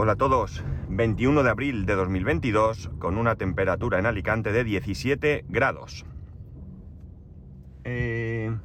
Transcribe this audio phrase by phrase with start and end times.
[0.00, 5.44] Hola a todos, 21 de abril de 2022 con una temperatura en Alicante de 17
[5.48, 6.06] grados.
[7.82, 8.56] Eh,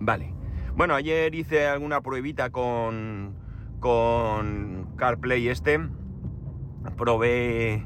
[0.00, 0.32] vale,
[0.74, 3.34] bueno, ayer hice alguna pruebita con,
[3.78, 5.80] con CarPlay este,
[6.96, 7.84] probé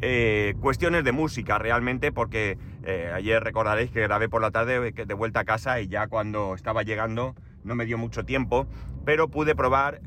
[0.00, 5.14] eh, cuestiones de música realmente porque eh, ayer recordaréis que grabé por la tarde de
[5.14, 8.66] vuelta a casa y ya cuando estaba llegando no me dio mucho tiempo,
[9.04, 10.00] pero pude probar,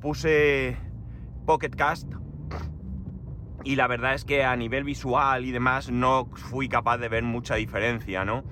[0.00, 0.76] puse
[1.46, 2.08] Pocket Cast.
[3.64, 7.22] Y la verdad es que a nivel visual y demás no fui capaz de ver
[7.22, 8.44] mucha diferencia, ¿no?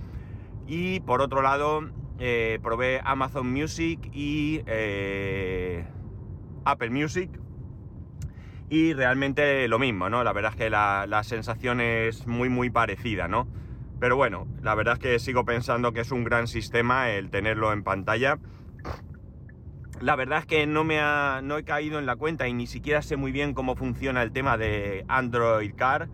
[0.66, 1.82] Y por otro lado,
[2.18, 5.84] eh, probé Amazon Music y eh,
[6.64, 7.30] Apple Music.
[8.68, 10.22] Y realmente lo mismo, ¿no?
[10.22, 13.48] La verdad es que la, la sensación es muy, muy parecida, ¿no?
[13.98, 17.72] Pero bueno, la verdad es que sigo pensando que es un gran sistema el tenerlo
[17.72, 18.38] en pantalla
[20.00, 22.66] la verdad es que no me ha, no he caído en la cuenta y ni
[22.66, 26.08] siquiera sé muy bien cómo funciona el tema de Android Car.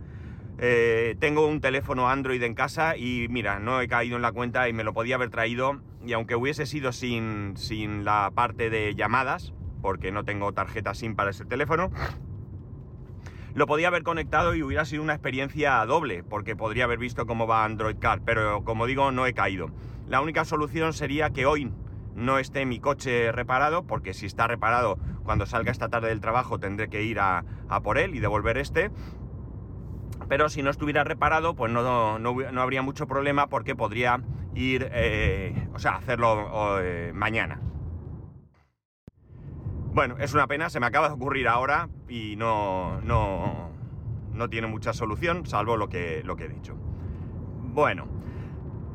[0.59, 4.69] Eh, tengo un teléfono Android en casa y mira, no he caído en la cuenta
[4.69, 5.81] y me lo podía haber traído.
[6.05, 11.15] Y aunque hubiese sido sin, sin la parte de llamadas, porque no tengo tarjeta SIM
[11.15, 11.91] para ese teléfono,
[13.55, 17.47] lo podía haber conectado y hubiera sido una experiencia doble, porque podría haber visto cómo
[17.47, 19.71] va Android Car, pero como digo, no he caído.
[20.09, 21.73] La única solución sería que hoy
[22.17, 26.59] no esté mi coche reparado, porque si está reparado, cuando salga esta tarde del trabajo
[26.59, 27.45] tendré que ir a,
[27.83, 28.91] por él y devolver este.
[30.29, 34.23] Pero si no estuviera reparado, pues no, no, habría mucho problema porque podría
[34.55, 37.61] ir, eh, o sea, hacerlo eh, mañana.
[39.93, 43.71] Bueno, es una pena, se me acaba de ocurrir ahora y no, no,
[44.33, 46.75] no tiene mucha solución, salvo lo que, lo que he dicho.
[46.75, 48.07] Bueno,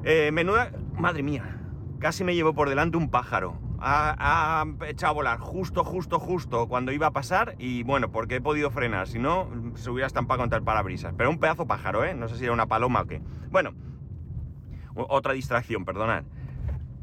[0.03, 0.72] eh, menuda...
[0.97, 1.61] Madre mía,
[2.02, 3.59] Casi me llevó por delante un pájaro.
[3.80, 8.41] Ha, echado a volar justo, justo, justo cuando iba a pasar y bueno, porque he
[8.41, 11.13] podido frenar, si no se hubiera estampado contra el parabrisas.
[11.16, 12.16] Pero un pedazo pájaro, ¿eh?
[12.16, 13.22] No sé si era una paloma o qué.
[13.52, 13.75] Bueno,
[14.95, 16.23] otra distracción, perdonad.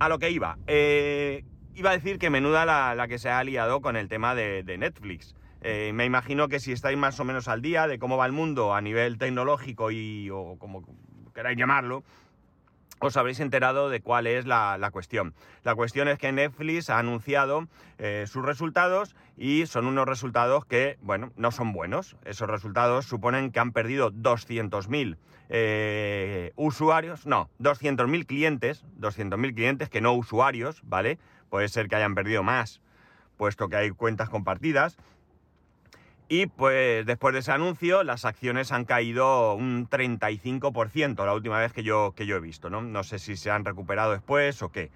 [0.00, 0.58] A lo que iba.
[0.66, 1.44] Eh,
[1.76, 5.36] iba a decir que menuda la, que se ha liado con el tema de, Netflix.
[5.60, 8.32] Eh, me imagino que si estáis más o menos al día de cómo va el
[8.32, 10.82] mundo a nivel tecnológico y o como
[11.34, 12.02] queráis llamarlo,
[13.00, 15.34] os habréis enterado de cuál es la, cuestión.
[15.64, 20.98] La cuestión es que Netflix ha anunciado eh, sus resultados y son unos resultados que,
[21.00, 22.16] bueno, no son buenos.
[22.24, 25.16] Esos resultados suponen que han perdido 200.000
[25.50, 31.18] eh, usuarios, no, 200.000 clientes, 200.000 clientes que no usuarios, ¿vale?
[31.48, 32.82] Puede ser que hayan perdido más,
[33.36, 34.98] puesto que hay cuentas compartidas.
[36.28, 41.72] Y pues después de ese anuncio las acciones han caído un 35% la última vez
[41.72, 42.82] que yo, que yo he visto, ¿no?
[42.82, 44.90] No sé si se han recuperado después o qué.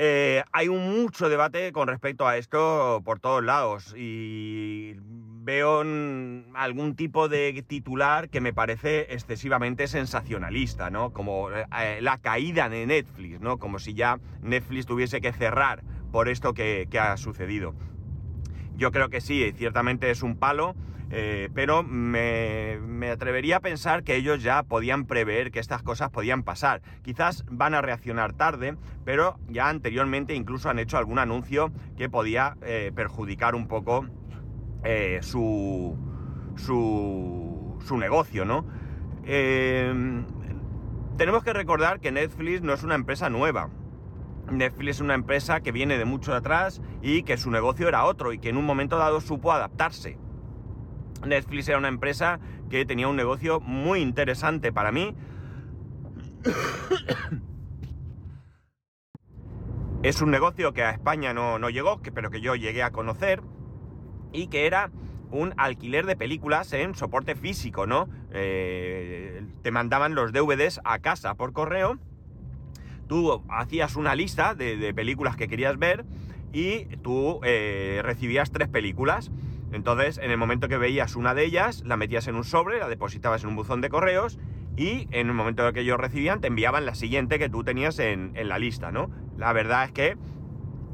[0.00, 4.94] Eh, hay un mucho debate con respecto a esto por todos lados y
[5.48, 5.80] veo
[6.54, 11.12] algún tipo de titular que me parece excesivamente sensacionalista, ¿no?
[11.12, 13.58] Como eh, la caída de Netflix, ¿no?
[13.58, 17.74] Como si ya Netflix tuviese que cerrar por esto que, que ha sucedido.
[18.78, 20.76] Yo creo que sí, ciertamente es un palo,
[21.10, 22.78] eh, pero me,
[23.10, 26.80] atrevería a pensar que ellos ya podían prever que estas cosas podían pasar.
[27.02, 32.56] Quizás van a reaccionar tarde, pero ya anteriormente incluso han hecho algún anuncio que podía
[32.62, 34.06] eh, perjudicar un poco
[34.84, 35.98] eh, su,
[36.54, 38.64] su, su, negocio, ¿no?
[41.18, 43.68] tenemos que recordar que Netflix no es una empresa nueva.
[44.50, 48.32] Netflix es una empresa que viene de mucho atrás y que su negocio era otro
[48.32, 50.18] y que en un momento dado supo adaptarse.
[51.26, 55.14] Netflix era una empresa que tenía un negocio muy interesante para mí.
[60.02, 63.42] es un negocio que a España no, llegó, pero que yo llegué a conocer
[64.32, 64.90] y que era
[65.30, 68.08] un alquiler de películas en soporte físico, ¿no?
[68.30, 71.98] Eh, te mandaban los DVDs a casa por correo
[73.08, 76.04] tú hacías una lista de, películas que querías ver
[76.52, 79.32] y tú eh, recibías tres películas.
[79.72, 82.88] Entonces, en el momento que veías una de ellas, la metías en un sobre, la
[82.88, 84.38] depositabas en un buzón de correos
[84.76, 88.32] y en el momento que ellos recibían, te enviaban la siguiente que tú tenías en,
[88.48, 89.10] la lista, ¿no?
[89.36, 90.16] La verdad es que,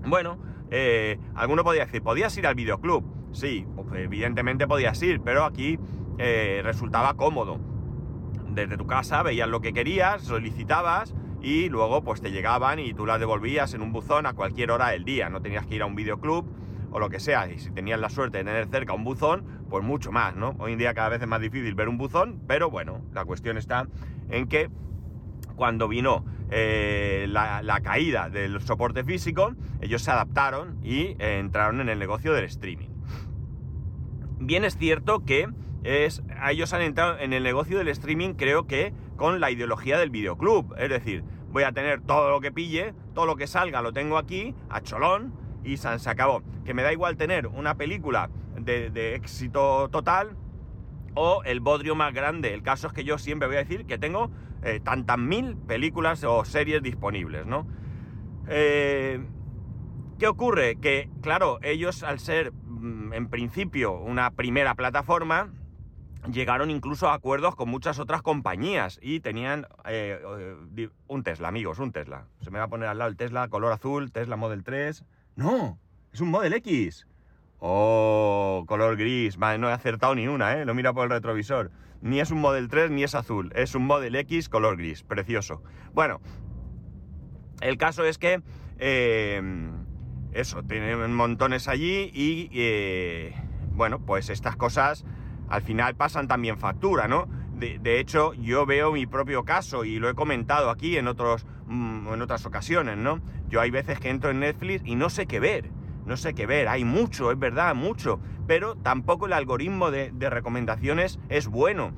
[0.06, 0.38] bueno,
[0.70, 3.04] eh, alguno podía decir, ¿podías ir al videoclub?
[3.32, 5.78] Sí, pues, evidentemente podías ir, pero aquí
[6.18, 7.60] eh, resultaba cómodo.
[8.50, 11.14] Desde tu casa veías lo que querías, solicitabas
[11.44, 14.88] y luego pues te llegaban y tú las devolvías en un buzón a cualquier hora
[14.88, 16.46] del día, no tenías que ir a un videoclub
[16.90, 19.84] o lo que sea, y si tenías la suerte de tener cerca un buzón, pues
[19.84, 20.54] mucho más, ¿no?
[20.58, 23.58] Hoy en día cada vez es más difícil ver un buzón, pero bueno, la cuestión
[23.58, 23.88] está
[24.30, 24.70] en que
[25.54, 31.90] cuando vino eh, la, caída del soporte físico, ellos se adaptaron y eh, entraron en
[31.90, 32.88] el negocio del streaming.
[34.38, 35.48] bien es cierto que
[35.82, 40.10] es, ellos han entrado en el negocio del streaming, creo que con la ideología del
[40.10, 40.74] videoclub.
[40.78, 41.24] Es decir,
[41.54, 44.80] voy a tener todo lo que pille, todo lo que salga lo tengo aquí, a
[44.80, 46.42] cholón, y se acabó.
[46.64, 48.28] Que me da igual tener una película
[48.58, 50.36] de, éxito total
[51.14, 52.52] o el bodrio más grande.
[52.52, 54.32] El caso es que yo siempre voy a decir que tengo
[54.64, 57.68] eh, tantas mil películas o series disponibles, ¿no?
[58.48, 59.24] Eh,
[60.18, 60.80] ¿Qué ocurre?
[60.80, 65.52] Que, claro, ellos al ser mm, en principio una primera plataforma,
[66.30, 70.20] llegaron incluso a acuerdos con muchas otras compañías y tenían eh,
[71.06, 72.26] un Tesla, amigos, un Tesla.
[72.40, 75.04] Se me va a poner al lado el Tesla color azul, Tesla Model 3.
[75.36, 75.78] No,
[76.12, 77.06] es un Model X.
[77.58, 79.36] Oh, color gris.
[79.36, 80.64] Vale, no he acertado ni una, ¿eh?
[80.64, 81.70] Lo mira por el retrovisor.
[82.00, 83.52] Ni es un Model 3 ni es azul.
[83.54, 85.02] Es un Model X color gris.
[85.02, 85.62] Precioso.
[85.92, 86.20] Bueno,
[87.60, 88.42] el caso es que...
[88.78, 89.70] Eh,
[90.32, 92.50] eso, tienen montones allí y...
[92.52, 93.34] Eh,
[93.72, 95.04] bueno, pues estas cosas
[95.54, 97.28] al final pasan también factura, ¿no?
[97.54, 102.12] De, hecho, yo veo mi propio caso y lo he comentado aquí en, otros, mm,
[102.12, 103.20] en otras ocasiones, ¿no?
[103.48, 105.70] Yo hay veces que entro en Netflix y no sé qué ver
[106.06, 111.18] no sé qué ver, hay mucho, es verdad, mucho, pero tampoco el algoritmo de, recomendaciones
[111.28, 111.92] es bueno.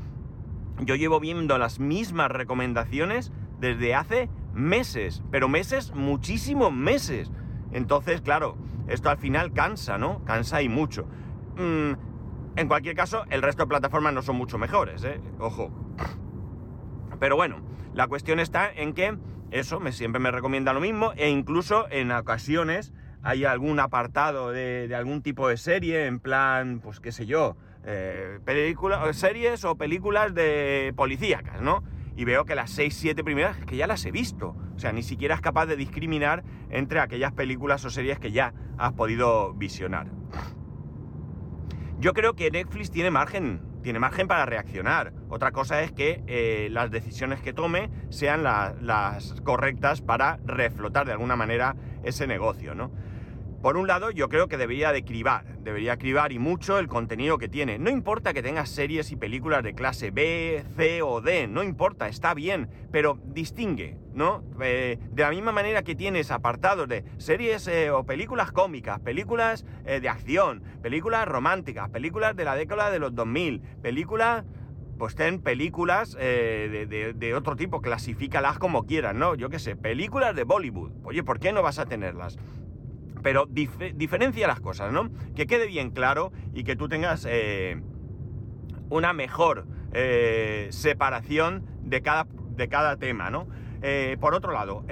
[0.80, 7.32] Yo llevo viendo las mismas recomendaciones desde hace meses, pero meses, muchísimos meses.
[7.72, 8.56] Entonces, claro,
[8.86, 10.24] esto al final cansa, ¿no?
[10.24, 11.06] Cansa y mucho.
[11.56, 11.92] Mm,
[12.56, 15.20] en cualquier caso, el resto de plataformas no son mucho mejores, ¿eh?
[15.38, 15.70] Ojo.
[17.20, 17.60] Pero bueno,
[17.92, 19.16] la cuestión está en que
[19.50, 22.92] eso me, siempre me recomienda lo mismo e incluso en ocasiones
[23.22, 28.38] hay algún apartado de, algún tipo de serie, en plan, pues qué sé yo, eh,
[29.12, 31.82] series o películas de policíacas, ¿no?
[32.16, 34.56] Y veo que las 6, 7 primeras que ya las he visto.
[34.74, 38.54] O sea, ni siquiera es capaz de discriminar entre aquellas películas o series que ya
[38.78, 40.06] has podido visionar.
[42.06, 45.12] Yo creo que Netflix tiene margen, tiene margen para reaccionar.
[45.28, 51.10] Otra cosa es que eh, las decisiones que tome sean las correctas para reflotar de
[51.10, 51.74] alguna manera
[52.04, 52.92] ese negocio, ¿no?
[53.66, 57.36] Por un lado, yo creo que debería de cribar, debería cribar y mucho el contenido
[57.36, 57.80] que tiene.
[57.80, 62.06] No importa que tengas series y películas de clase B, C o D, no importa,
[62.06, 64.44] está bien, pero distingue, ¿no?
[64.60, 69.66] Eh, de la misma manera que tienes apartados de series eh, o películas cómicas, películas
[69.84, 74.44] eh, de acción, películas románticas, películas de la década de los 2000, películas
[74.96, 79.34] pues ten películas de, de, otro tipo, clasifícalas como quieras, ¿no?
[79.34, 80.92] Yo qué sé, películas de Bollywood.
[81.04, 82.38] Oye, ¿por qué no vas a tenerlas?
[83.26, 85.10] Pero diferencia las cosas, ¿no?
[85.34, 87.82] Que quede bien claro y que tú tengas eh,
[88.88, 93.48] una mejor eh, separación de cada, de cada tema, ¿no?
[93.82, 94.84] Eh, por otro lado,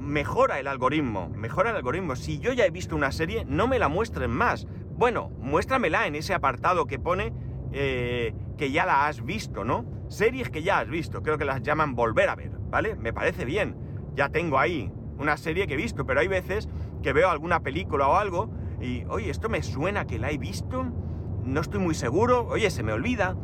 [0.00, 2.16] mejora el algoritmo, mejora el algoritmo.
[2.16, 4.66] Si yo ya he visto una serie, no me la muestren más.
[4.96, 7.32] Bueno, muéstramela en ese apartado que pone
[7.70, 9.84] que ya la has visto, ¿no?
[10.08, 12.96] Series que ya has visto, creo que las llaman volver a ver, ¿vale?
[12.96, 13.76] Me parece bien.
[14.16, 16.68] Ya tengo ahí una serie que he visto, pero hay veces
[17.02, 20.84] que veo alguna película o algo y, oye, esto me suena que la he visto,
[21.44, 23.36] no estoy muy seguro, oye, se me olvida,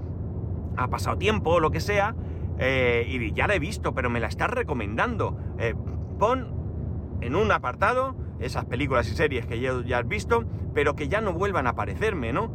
[0.76, 2.14] ha pasado tiempo o lo que sea,
[2.58, 5.36] eh, y ya la he visto, pero me la estás recomendando.
[5.58, 5.74] Eh,
[6.19, 11.20] pon en un apartado esas películas y series que ya has visto, pero que ya
[11.20, 12.54] no vuelvan a aparecerme, ¿no?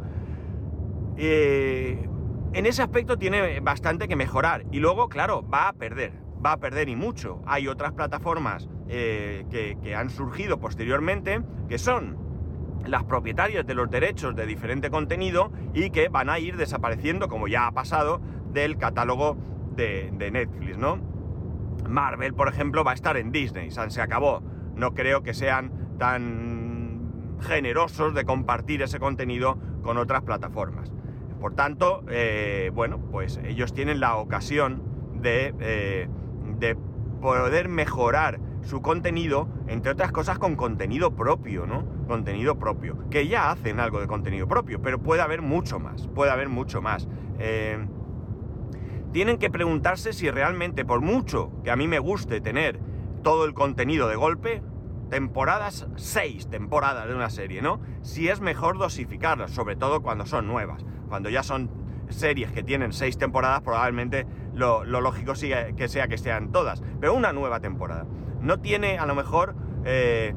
[1.16, 2.08] Eh,
[2.52, 4.64] en ese aspecto tiene bastante que mejorar.
[4.70, 6.12] Y luego, claro, va a perder,
[6.44, 7.42] va a perder y mucho.
[7.46, 12.16] Hay otras plataformas eh, que, han surgido posteriormente, que son
[12.86, 17.48] las propietarias de los derechos de diferente contenido y que van a ir desapareciendo, como
[17.48, 18.20] ya ha pasado,
[18.52, 19.36] del catálogo
[19.76, 20.98] de, Netflix, ¿no?
[21.88, 24.42] Marvel, por ejemplo, va a estar en Disney, se acabó.
[24.74, 30.90] No creo que sean tan generosos de compartir ese contenido con otras plataformas.
[31.40, 34.82] Por tanto, eh, bueno, pues ellos tienen la ocasión
[35.20, 36.08] de, eh,
[36.58, 36.76] de
[37.20, 41.86] poder mejorar su contenido, entre otras cosas, con contenido propio, ¿no?
[42.06, 43.08] Contenido propio.
[43.08, 46.82] Que ya hacen algo de contenido propio, pero puede haber mucho más, puede haber mucho
[46.82, 47.08] más.
[47.38, 47.78] Eh,
[49.10, 52.78] tienen que preguntarse si realmente, por mucho que a mí me guste tener
[53.22, 54.62] todo el contenido de golpe,
[55.08, 57.80] temporadas, seis temporadas de una serie, ¿no?
[58.02, 60.84] Si es mejor dosificarlas, sobre todo cuando son nuevas.
[61.08, 61.70] Cuando ya son
[62.10, 67.14] series que tienen seis temporadas, probablemente lo, lógico sigue que sea que sean todas, pero
[67.14, 68.04] una nueva temporada
[68.40, 69.54] no tiene a lo mejor
[69.84, 70.34] eh,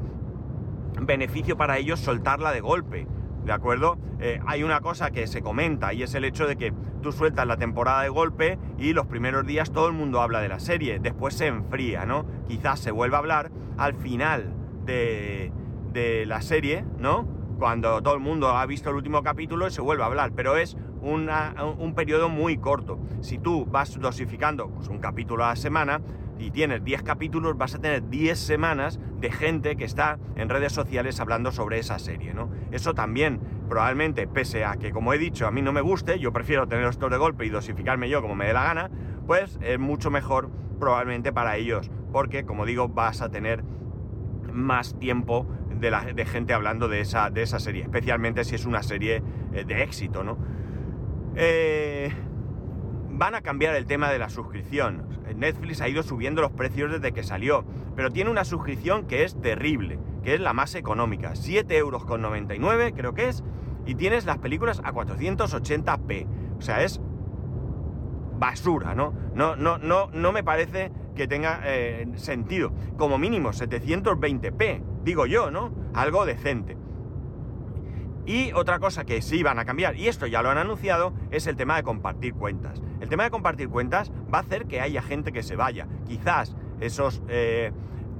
[1.00, 3.06] beneficio para ellos soltarla de golpe.
[3.44, 3.98] ¿De acuerdo?
[4.20, 7.44] Eh, hay una cosa que se comenta y es el hecho de que tú sueltas
[7.46, 11.00] la temporada de golpe y los primeros días todo el mundo habla de la serie,
[11.00, 12.24] después se enfría, ¿no?
[12.46, 14.52] Quizás se vuelva a hablar al final
[14.84, 15.52] de,
[15.92, 17.26] de la serie, ¿no?
[17.58, 20.56] cuando todo el mundo ha visto el último capítulo y se vuelve a hablar, pero
[20.56, 22.98] es una- un periodo muy corto.
[23.20, 26.00] Si tú vas dosificando pues, un capítulo a la semana
[26.38, 30.72] y tienes 10 capítulos, vas a tener 10 semanas de gente que está en redes
[30.72, 32.50] sociales hablando sobre esa serie, ¿no?
[32.70, 36.32] Eso también, probablemente, pese a que, como he dicho, a mí no me guste, yo
[36.32, 38.90] prefiero tener esto de golpe y dosificarme yo como me dé la gana,
[39.26, 43.62] pues es mucho mejor probablemente para ellos, porque, como digo, vas a tener
[44.52, 45.46] más tiempo
[45.78, 49.22] de, la, de gente hablando de esa, de esa serie, especialmente si es una serie
[49.52, 50.38] eh, de éxito, ¿no?
[51.34, 52.12] Eh,
[53.22, 55.04] van a cambiar el tema de la suscripción.
[55.36, 57.64] Netflix ha ido subiendo los precios desde que salió,
[57.94, 63.14] pero tiene una suscripción que es terrible, que es la más económica, 7,99 euros creo
[63.14, 63.44] que es,
[63.86, 66.26] y tienes las películas a 480p.
[66.58, 67.00] O sea, es
[68.40, 69.14] basura, ¿no?
[69.36, 72.72] No, no, no, me parece que tenga eh, sentido.
[72.96, 75.72] Como mínimo 720p, digo yo, ¿no?
[75.94, 76.76] Algo decente.
[78.26, 81.46] Y otra cosa que sí van a cambiar, y esto ya lo han anunciado, es
[81.46, 82.82] el tema de compartir cuentas.
[83.12, 85.86] El tema de compartir cuentas va a hacer que haya gente que se vaya.
[86.06, 87.70] Quizás esos eh,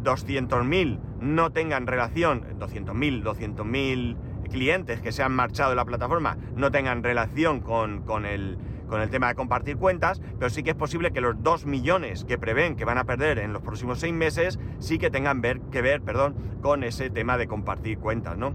[0.05, 4.17] 200.000 no tengan relación, 200.000, 200.000
[4.51, 9.01] clientes que se han marchado de la plataforma no tengan relación con, con el, con
[9.01, 12.37] el tema de compartir cuentas, pero sí que es posible que los 2 millones que
[12.37, 16.03] prevén que van a perder en los próximos 6 meses sí que tengan que ver
[16.03, 18.53] perdón, con ese tema de compartir cuentas, ¿no?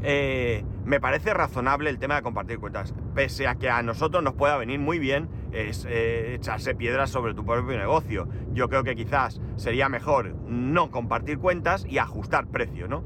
[0.00, 4.34] Eh, me parece razonable el tema de compartir cuentas, pese a que a nosotros nos
[4.34, 8.28] pueda venir muy bien eh, echarse piedras sobre tu propio negocio.
[8.52, 13.04] Yo creo que quizás sería mejor no compartir cuentas y ajustar precio, ¿no?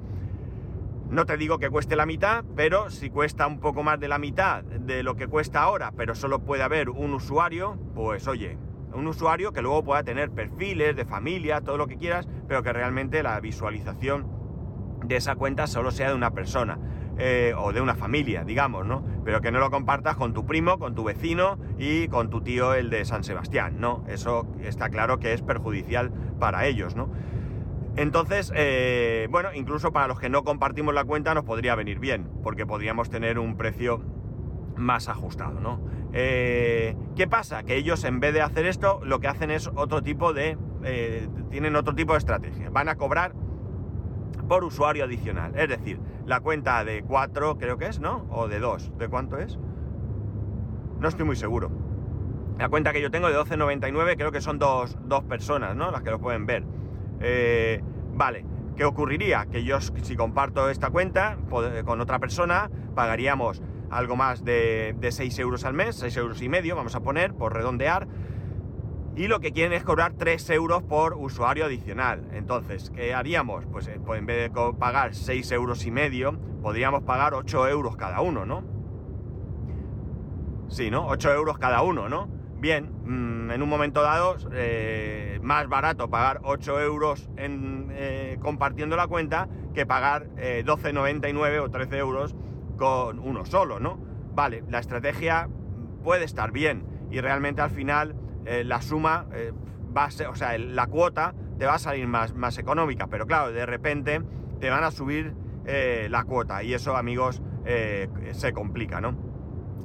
[1.08, 4.18] No te digo que cueste la mitad, pero si cuesta un poco más de la
[4.18, 8.58] mitad de lo que cuesta ahora, pero solo puede haber un usuario, pues oye,
[8.92, 12.72] un usuario que luego pueda tener perfiles de familia, todo lo que quieras, pero que
[12.72, 14.37] realmente la visualización
[15.04, 16.78] de esa cuenta solo sea de una persona.
[17.18, 19.04] eh, o de una familia, digamos, ¿no?
[19.24, 22.74] Pero que no lo compartas con tu primo, con tu vecino y con tu tío
[22.74, 24.04] el de San Sebastián, ¿no?
[24.08, 27.10] Eso está claro que es perjudicial para ellos, ¿no?
[27.96, 32.28] Entonces, eh, bueno, incluso para los que no compartimos la cuenta nos podría venir bien,
[32.44, 34.00] porque podríamos tener un precio
[34.76, 35.80] más ajustado, ¿no?
[36.12, 37.64] Eh, ¿Qué pasa?
[37.64, 40.56] Que ellos en vez de hacer esto, lo que hacen es otro tipo de...
[41.50, 42.70] tienen otro tipo de estrategia.
[42.70, 43.32] Van a cobrar
[44.48, 45.52] por usuario adicional.
[45.54, 48.26] Es decir, la cuenta de 4 creo que es, ¿no?
[48.30, 48.92] O de 2.
[48.98, 49.58] ¿De cuánto es?
[51.00, 51.70] No estoy muy seguro.
[52.58, 55.90] La cuenta que yo tengo de 12.99 creo que son dos, dos personas, ¿no?
[55.92, 56.64] Las que lo pueden ver.
[57.20, 57.80] Eh,
[58.14, 58.44] vale,
[58.76, 59.46] ¿qué ocurriría?
[59.46, 65.12] Que yo si comparto esta cuenta pod- con otra persona pagaríamos algo más de, de
[65.12, 68.08] 6 euros al mes, 6 euros y medio, vamos a poner, por redondear.
[69.18, 72.28] Y lo que quieren es cobrar 3 euros por usuario adicional.
[72.30, 73.66] Entonces, ¿qué haríamos?
[73.66, 77.96] Pues, eh, pues en vez de pagar 6 euros y medio, podríamos pagar 8 euros
[77.96, 78.62] cada uno, ¿no?
[80.68, 81.08] Sí, ¿no?
[81.08, 82.28] 8 euros cada uno, ¿no?
[82.60, 88.94] Bien, mm, en un momento dado, eh, más barato pagar 8 euros en, eh, compartiendo
[88.94, 92.36] la cuenta que pagar eh, 12,99 o 13 euros
[92.76, 93.98] con uno solo, ¿no?
[94.36, 95.48] Vale, la estrategia
[96.04, 98.14] puede estar bien y realmente al final
[98.48, 99.52] eh, la suma eh,
[99.94, 103.26] va a ser, o sea, la cuota te va a salir más, más económica, pero
[103.26, 104.22] claro, de repente
[104.58, 105.34] te van a subir
[105.66, 107.42] eh, la cuota y eso, amigos,
[108.32, 109.14] se complica, ¿no?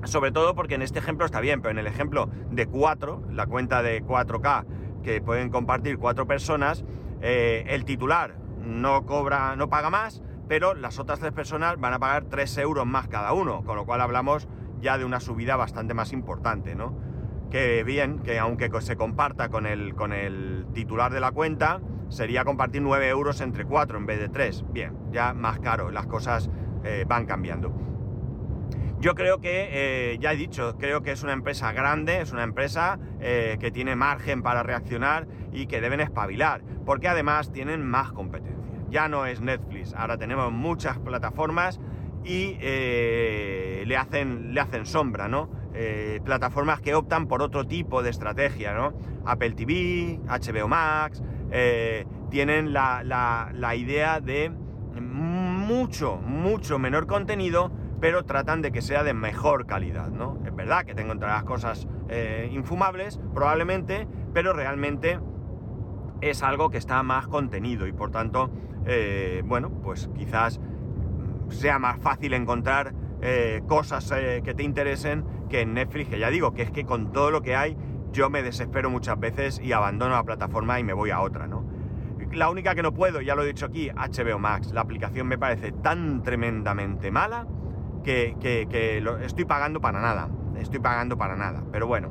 [0.06, 3.46] Sobre todo porque en este ejemplo está bien, pero en el ejemplo de 4, la
[3.46, 6.86] cuenta de 4K que pueden compartir cuatro personas,
[7.20, 12.24] el titular no cobra, no paga más, pero las otras tres personas van a pagar
[12.30, 14.48] 3 euros más cada uno, con lo cual hablamos
[14.80, 16.98] ya de una subida bastante más importante, ¿no?
[17.54, 22.44] Que bien, que aunque se comparta con el, con el titular de la cuenta, sería
[22.46, 24.66] compartir 9 euros entre 4 en vez de 3.
[24.72, 26.50] Bien, ya más caro, las cosas
[26.84, 27.72] eh, van cambiando.
[29.00, 32.42] Yo creo que, eh, ya he dicho, creo que es una empresa grande, es una
[32.42, 38.14] empresa eh, que tiene margen para reaccionar y que deben espabilar, porque además tienen más
[38.14, 38.80] competencia.
[38.90, 41.80] Ya no es Netflix, ahora tenemos muchas plataformas
[42.24, 45.63] y le, hacen, le hacen sombra, ¿no?
[45.76, 48.94] Eh, plataformas que optan por otro tipo de estrategia, ¿no?
[49.26, 54.52] Apple TV, HBO Max, eh, tienen la, la- la idea de
[55.02, 60.38] mucho, mucho menor contenido, pero tratan de que sea de mejor calidad, ¿no?
[60.46, 65.20] Es verdad que tengo entre las cosas eh, infumables, probablemente, pero realmente
[66.22, 68.50] es algo que está más contenido y por tanto,
[69.46, 70.60] bueno, pues quizás
[71.50, 76.30] sea más fácil encontrar eh, cosas eh, que te interesen que en Netflix, que ya
[76.30, 77.78] digo, que es que con todo lo que hay,
[78.12, 81.64] yo me desespero muchas veces y abandono la plataforma y me voy a otra, ¿no?
[82.34, 84.72] la única que no puedo, ya lo he dicho aquí, HBO Max.
[84.74, 87.48] La aplicación me parece tan tremendamente mala
[88.04, 90.30] que, que lo estoy pagando para nada.
[90.60, 91.64] Estoy pagando para nada.
[91.72, 92.10] Pero bueno,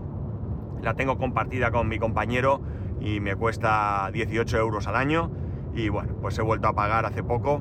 [0.80, 2.60] la tengo compartida con mi compañero
[3.00, 5.30] y me cuesta 18 euros al año.
[5.74, 7.60] Y bueno, pues he vuelto a pagar hace poco.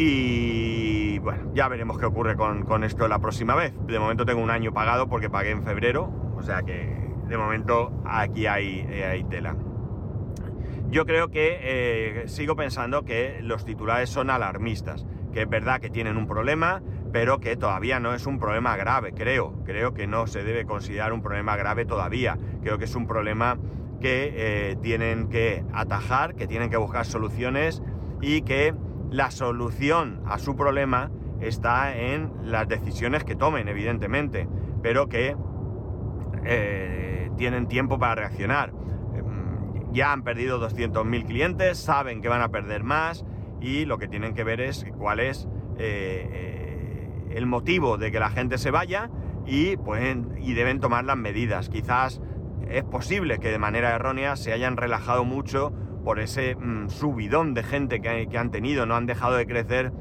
[0.00, 3.74] Y bueno, ya veremos qué ocurre con, esto la próxima vez.
[3.88, 6.08] De momento tengo un año pagado porque pagué en febrero.
[6.36, 9.56] O sea que de momento aquí hay, eh, hay tela.
[10.88, 15.04] Yo creo que eh, sigo pensando que los titulares son alarmistas.
[15.32, 16.80] Que es verdad que tienen un problema,
[17.12, 19.64] pero que todavía no es un problema grave, creo.
[19.64, 22.38] Creo que no se debe considerar un problema grave todavía.
[22.62, 23.58] Creo que es un problema
[24.00, 27.82] que eh, tienen que atajar, que tienen que buscar soluciones
[28.20, 28.74] y que
[29.10, 31.10] la solución a su problema
[31.40, 34.48] está en las decisiones que tomen, evidentemente,
[34.82, 35.36] pero que
[36.44, 38.72] eh, tienen tiempo para reaccionar.
[39.14, 43.24] Em, ya han perdido 200.000 clientes, saben que van a perder más
[43.60, 45.48] y lo que tienen que ver es cuál es
[45.78, 49.10] eh, el motivo de que la gente se vaya
[49.46, 51.68] y, pueden, y deben tomar las medidas.
[51.68, 52.20] Quizás
[52.68, 55.72] es posible que de manera errónea se hayan relajado mucho
[56.08, 59.92] por ese mm, subidón de gente que, han tenido, no han dejado de crecer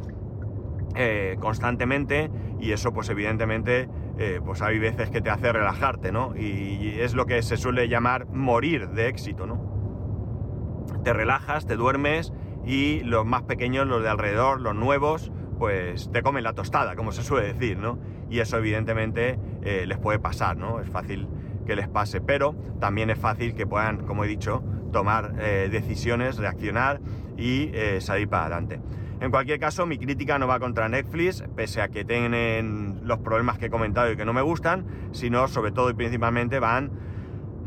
[0.95, 6.33] eh, constantemente y eso pues evidentemente eh, pues hay veces que te hace relajarte, ¿no?
[6.37, 10.95] Y, es lo que se suele llamar morir de éxito, ¿no?
[11.03, 12.31] Te relajas, te duermes
[12.65, 17.11] y los más pequeños, los de alrededor, los nuevos, pues te comen la tostada, como
[17.11, 17.99] se suele decir, ¿no?
[18.29, 20.79] Y eso evidentemente eh, les puede pasar, ¿no?
[20.79, 21.27] Es fácil
[21.65, 24.63] que les pase, pero también es fácil que puedan, como he dicho,
[24.97, 26.99] tomar eh, decisiones, reaccionar
[27.37, 28.81] y eh, salir para adelante.
[29.21, 33.59] En cualquier caso, mi crítica no va contra Netflix, pese a que tienen los problemas
[33.59, 36.89] que he comentado y que no me gustan, sino sobre todo y principalmente van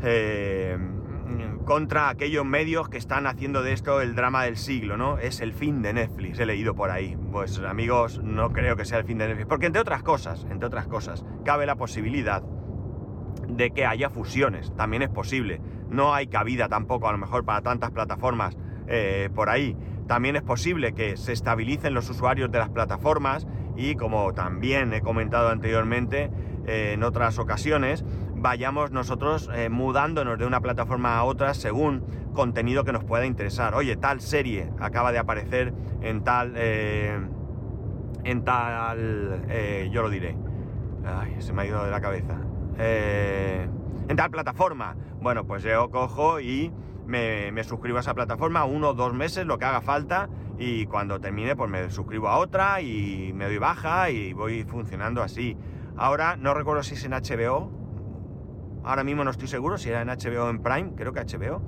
[0.03, 0.77] eh,
[1.63, 5.19] contra aquellos medios que están haciendo de esto el drama del siglo, ¿no?
[5.19, 7.17] Es el fin de Netflix, he leído por ahí.
[7.31, 10.67] Pues amigos, no creo que sea el fin de Netflix, porque entre otras cosas, entre
[10.67, 12.43] otras cosas, cabe la posibilidad
[13.47, 15.61] de que haya fusiones, también es posible.
[15.91, 19.77] No hay cabida tampoco a lo mejor para tantas plataformas eh, por ahí.
[20.07, 25.01] También es posible que se estabilicen los usuarios de las plataformas y como también he
[25.01, 26.31] comentado anteriormente
[26.65, 28.03] eh, en otras ocasiones,
[28.35, 33.75] vayamos nosotros eh, mudándonos de una plataforma a otra según contenido que nos pueda interesar.
[33.75, 36.55] Oye, tal serie acaba de aparecer en tal...
[36.57, 39.45] en tal...
[39.91, 40.35] yo lo diré.
[41.05, 42.37] Ay, se me ha ido de la cabeza.
[42.77, 43.67] Eh,
[44.11, 44.97] en tal plataforma.
[45.21, 46.69] Bueno, pues yo cojo y
[47.05, 50.27] me, suscribo a esa plataforma uno o dos meses, lo que haga falta,
[50.59, 55.23] y cuando termine, pues me suscribo a otra y me doy baja y voy funcionando
[55.23, 55.57] así.
[55.95, 57.71] Ahora no recuerdo si es en HBO,
[58.83, 61.61] ahora mismo no estoy seguro si era en HBO en Prime, creo que HBO.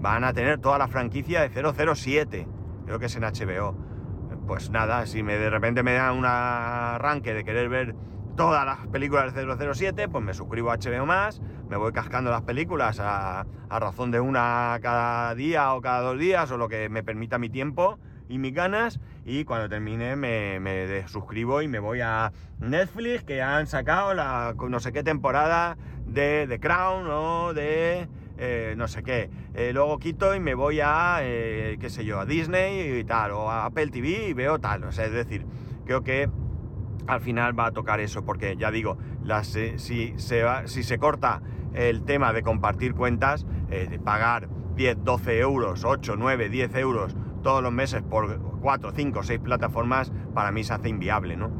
[0.00, 2.46] Van a tener toda la franquicia de 007,
[2.86, 3.76] creo que es en HBO.
[4.46, 7.96] Pues nada, si me, de repente me da un arranque de querer ver
[8.38, 12.42] todas las películas de 007, pues me suscribo a HBO más, me voy cascando las
[12.42, 17.02] películas a, razón de una cada día o cada dos días o lo que me
[17.02, 22.32] permita mi tiempo y mis ganas y cuando termine me, suscribo y me voy a
[22.58, 25.76] Netflix que han sacado la no sé qué temporada
[26.06, 28.08] de The Crown o de
[28.40, 29.30] eh, no sé qué.
[29.54, 33.32] Eh, luego quito y me voy a, eh, qué sé yo, a Disney y tal,
[33.32, 34.84] o a Apple TV y veo tal.
[34.84, 35.44] O sea, es decir,
[35.84, 36.30] creo que
[37.08, 38.98] al final va a tocar eso, porque ya digo,
[39.78, 39.78] si,
[40.18, 41.40] se corta
[41.72, 47.16] el tema de compartir cuentas, eh, de pagar 10, 12 euros, 8, 9, 10 euros
[47.42, 51.50] todos los meses por 4, 5, 6 plataformas, para mí se hace inviable, ¿no?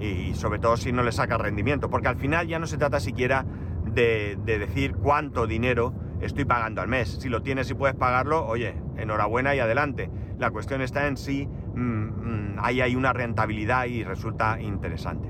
[0.00, 2.98] Y, sobre todo si no le saca rendimiento, porque al final ya no se trata
[2.98, 3.46] siquiera
[3.84, 7.18] de, de decir cuánto dinero estoy pagando al mes.
[7.20, 10.10] Si lo tienes y puedes pagarlo, oye, enhorabuena y adelante.
[10.38, 15.28] La cuestión está en si mm, mm, ahí hay una rentabilidad y resulta interesante.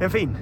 [0.00, 0.36] En fin,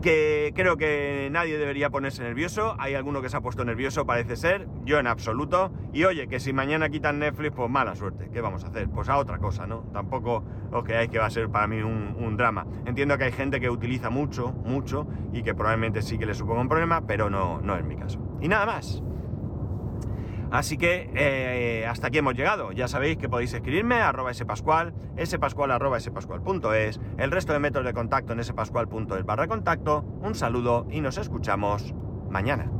[0.00, 2.76] que creo que nadie debería ponerse nervioso.
[2.78, 5.72] Hay alguno que se ha puesto nervioso, parece ser, yo en absoluto.
[5.92, 8.30] Y oye, que si mañana quitan Netflix, pues mala suerte.
[8.32, 8.88] ¿Qué vamos a hacer?
[8.88, 9.84] Pues a otra cosa, ¿no?
[9.92, 12.66] Tampoco os creáis que va a ser para mí un, drama.
[12.86, 16.60] Entiendo que hay gente que utiliza mucho, mucho, y que probablemente sí que le suponga
[16.60, 18.20] un problema, pero no, no es mi caso.
[18.40, 19.02] Y nada más.
[20.50, 22.72] Así que eh, hasta aquí hemos llegado.
[22.72, 27.86] Ya sabéis que podéis escribirme a arroba spascual, spascual arroba spascual.es, el resto de métodos
[27.86, 30.02] de contacto en spascual.es barra contacto.
[30.22, 31.94] Un saludo y nos escuchamos
[32.30, 32.70] mañana.